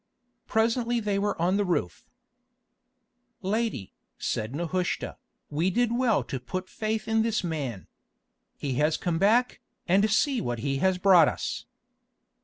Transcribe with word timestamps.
Presently 0.47 0.99
they 0.99 1.19
were 1.19 1.39
on 1.39 1.57
the 1.57 1.63
roof. 1.63 2.09
"Lady," 3.43 3.93
said 4.17 4.55
Nehushta, 4.55 5.17
"we 5.51 5.69
did 5.69 5.91
well 5.91 6.23
to 6.23 6.39
put 6.39 6.69
faith 6.71 7.07
in 7.07 7.21
this 7.21 7.43
man. 7.43 7.85
He 8.57 8.73
has 8.81 8.97
come 8.97 9.19
back, 9.19 9.61
and 9.87 10.09
see 10.09 10.41
what 10.41 10.57
he 10.57 10.77
has 10.79 10.97
brought 10.97 11.27
us." 11.27 11.67